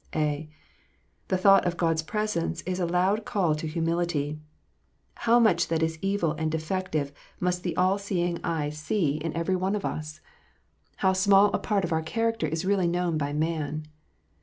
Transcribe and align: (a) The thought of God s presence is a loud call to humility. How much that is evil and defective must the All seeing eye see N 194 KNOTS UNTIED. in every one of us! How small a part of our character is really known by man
(a) 0.15 0.49
The 1.27 1.37
thought 1.37 1.67
of 1.67 1.77
God 1.77 1.91
s 1.93 2.01
presence 2.01 2.63
is 2.63 2.79
a 2.79 2.87
loud 2.87 3.23
call 3.23 3.53
to 3.53 3.67
humility. 3.67 4.39
How 5.29 5.37
much 5.39 5.67
that 5.67 5.83
is 5.83 5.99
evil 6.01 6.31
and 6.31 6.51
defective 6.51 7.11
must 7.39 7.61
the 7.61 7.77
All 7.77 7.99
seeing 7.99 8.43
eye 8.43 8.71
see 8.71 9.21
N 9.23 9.33
194 9.33 9.33
KNOTS 9.33 9.35
UNTIED. 9.35 9.35
in 9.35 9.39
every 9.39 9.55
one 9.55 9.75
of 9.75 9.85
us! 9.85 10.19
How 11.05 11.13
small 11.13 11.53
a 11.53 11.59
part 11.59 11.83
of 11.83 11.91
our 11.93 12.01
character 12.01 12.47
is 12.47 12.65
really 12.65 12.87
known 12.87 13.19
by 13.19 13.31
man 13.31 13.85